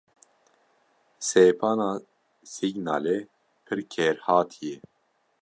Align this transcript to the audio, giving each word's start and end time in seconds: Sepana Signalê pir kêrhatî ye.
Sepana 1.27 1.87
Signalê 2.53 3.19
pir 3.65 3.79
kêrhatî 3.93 4.61
ye. 4.71 4.77